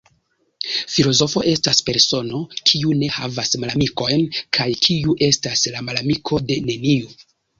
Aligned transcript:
Filozofo 0.93 1.41
estas 1.51 1.81
persono, 1.89 2.39
kiu 2.69 2.95
ne 3.03 3.09
havas 3.19 3.53
malamikojn 3.65 4.25
kaj 4.59 4.69
kiu 4.89 5.17
estas 5.29 5.65
la 5.75 5.87
malamiko 5.91 6.43
de 6.49 6.61
neniu. 6.71 7.13